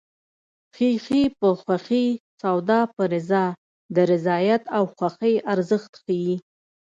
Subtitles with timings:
[0.75, 2.05] خیښي په خوښي
[2.39, 3.45] سودا په رضا
[3.95, 6.35] د رضایت او خوښۍ ارزښت ښيي